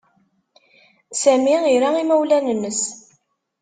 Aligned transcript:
Sami 1.21 1.53
ira 1.75 1.89
imawlan-nnes. 2.03 2.81